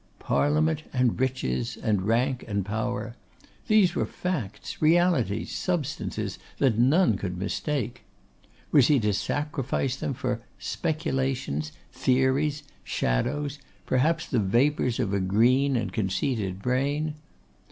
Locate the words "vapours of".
14.39-15.13